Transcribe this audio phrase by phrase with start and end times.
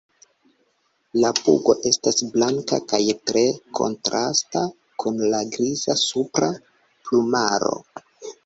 [1.23, 3.01] La pugo estas blanka kaj
[3.31, 3.43] tre
[3.81, 4.65] kontrasta
[5.05, 7.79] kun la griza supra plumaro.